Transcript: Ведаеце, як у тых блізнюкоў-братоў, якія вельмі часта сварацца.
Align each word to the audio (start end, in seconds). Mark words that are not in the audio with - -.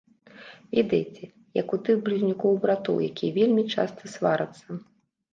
Ведаеце, 0.77 1.25
як 1.61 1.75
у 1.75 1.77
тых 1.87 1.99
блізнюкоў-братоў, 2.07 2.95
якія 3.09 3.31
вельмі 3.35 3.63
часта 3.75 4.03
сварацца. 4.15 4.67